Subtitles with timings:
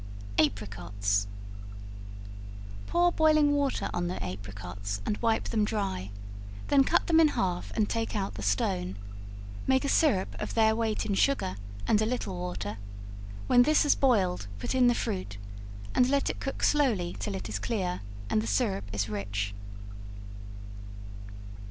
[0.39, 1.27] Apricots.
[2.87, 6.09] Pour boiling water on the apricots and wipe them dry;
[6.69, 8.95] then cut them in half and take out the stone;
[9.67, 11.55] make a syrup of their weight in sugar,
[11.87, 12.79] and a little water;
[13.45, 15.37] when this has boiled, put in the fruit,
[15.93, 19.53] and let it cook slowly till it is clear, and the syrup is rich.